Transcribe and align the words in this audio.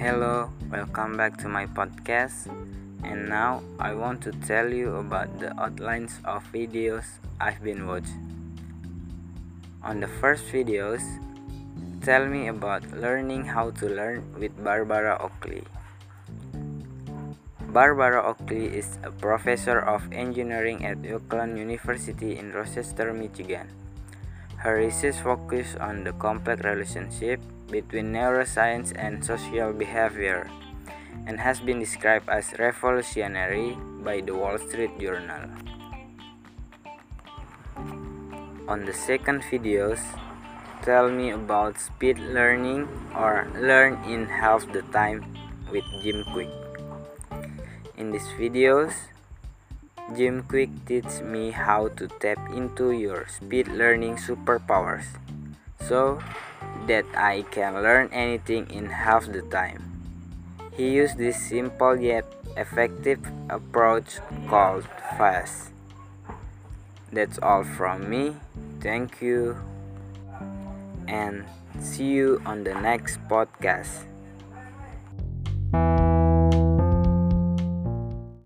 Hello, 0.00 0.48
welcome 0.72 1.20
back 1.20 1.36
to 1.44 1.46
my 1.46 1.68
podcast. 1.68 2.48
And 3.04 3.28
now 3.28 3.60
I 3.76 3.92
want 3.92 4.24
to 4.24 4.32
tell 4.48 4.72
you 4.72 4.96
about 4.96 5.28
the 5.36 5.52
outlines 5.60 6.16
of 6.24 6.40
videos 6.56 7.04
I've 7.36 7.60
been 7.60 7.84
watching. 7.84 8.56
On 9.84 10.00
the 10.00 10.08
first 10.08 10.48
videos, 10.48 11.04
tell 12.00 12.24
me 12.24 12.48
about 12.48 12.80
learning 12.96 13.44
how 13.44 13.76
to 13.76 13.92
learn 13.92 14.24
with 14.40 14.56
Barbara 14.64 15.20
Oakley. 15.20 15.68
Barbara 17.68 18.24
Oakley 18.24 18.72
is 18.72 18.96
a 19.04 19.12
professor 19.12 19.84
of 19.84 20.00
engineering 20.16 20.80
at 20.86 21.04
Oakland 21.12 21.58
University 21.58 22.38
in 22.38 22.56
Rochester, 22.56 23.12
Michigan. 23.12 23.68
Her 24.60 24.76
research 24.76 25.16
focuses 25.24 25.76
on 25.76 26.04
the 26.04 26.12
complex 26.12 26.60
relationship 26.60 27.40
between 27.72 28.12
neuroscience 28.12 28.92
and 28.92 29.24
social 29.24 29.72
behavior 29.72 30.50
and 31.24 31.40
has 31.40 31.60
been 31.60 31.80
described 31.80 32.28
as 32.28 32.52
revolutionary 32.58 33.72
by 34.04 34.20
the 34.20 34.36
Wall 34.36 34.58
Street 34.58 34.92
Journal. 35.00 35.48
On 38.68 38.84
the 38.84 38.92
second 38.92 39.40
videos, 39.48 40.04
tell 40.84 41.08
me 41.08 41.30
about 41.30 41.80
speed 41.80 42.18
learning 42.20 42.84
or 43.16 43.48
learn 43.56 43.96
in 44.04 44.26
half 44.28 44.68
the 44.76 44.84
time 44.92 45.24
with 45.72 45.88
Jim 46.04 46.20
Kwik. 46.36 46.52
In 47.96 48.12
these 48.12 48.28
videos, 48.36 48.92
Jim 50.10 50.42
Kwik 50.42 50.70
teaches 50.86 51.22
me 51.22 51.54
how 51.54 51.86
to 51.94 52.08
tap 52.18 52.38
into 52.50 52.90
your 52.90 53.30
speed 53.30 53.68
learning 53.68 54.18
superpowers 54.18 55.06
so 55.78 56.18
that 56.90 57.06
I 57.14 57.46
can 57.54 57.78
learn 57.78 58.10
anything 58.10 58.66
in 58.70 58.90
half 58.90 59.30
the 59.30 59.42
time. 59.54 59.86
He 60.74 60.90
used 60.90 61.18
this 61.18 61.38
simple 61.38 61.94
yet 61.94 62.26
effective 62.56 63.22
approach 63.48 64.18
called 64.50 64.82
FAST. 65.14 65.70
That's 67.12 67.38
all 67.38 67.62
from 67.62 68.10
me. 68.10 68.34
Thank 68.82 69.22
you 69.22 69.54
and 71.06 71.46
see 71.78 72.10
you 72.10 72.42
on 72.46 72.64
the 72.64 72.74
next 72.74 73.22
podcast. 73.30 74.09